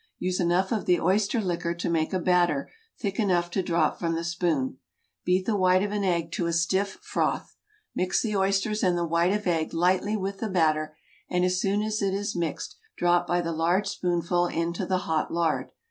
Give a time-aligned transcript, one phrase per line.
[0.17, 4.15] Use enough of the oyster liquor to make a batter thick enough to drop from
[4.15, 4.79] the spoon.
[5.25, 7.55] Beat the white of an egg to a stiff froth.
[7.93, 10.97] Mix the oysters and the white of egg lightly with the batter,
[11.29, 15.31] and as soon as it is mixed drop by the large spoonful into the hot
[15.31, 15.69] lard.